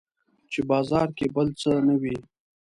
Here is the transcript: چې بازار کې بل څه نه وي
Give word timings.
چې 0.51 0.59
بازار 0.71 1.07
کې 1.17 1.25
بل 1.35 1.47
څه 1.61 1.71
نه 1.87 1.95
وي 2.01 2.17